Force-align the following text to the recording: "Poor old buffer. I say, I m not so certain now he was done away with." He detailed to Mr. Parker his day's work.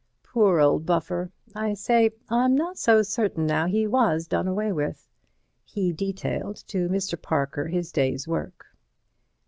"Poor 0.23 0.59
old 0.59 0.83
buffer. 0.83 1.31
I 1.53 1.75
say, 1.75 2.09
I 2.27 2.45
m 2.45 2.55
not 2.55 2.79
so 2.79 3.03
certain 3.03 3.45
now 3.45 3.67
he 3.67 3.85
was 3.85 4.25
done 4.25 4.47
away 4.47 4.71
with." 4.71 5.07
He 5.63 5.93
detailed 5.93 6.55
to 6.69 6.89
Mr. 6.89 7.21
Parker 7.21 7.67
his 7.67 7.91
day's 7.91 8.27
work. 8.27 8.65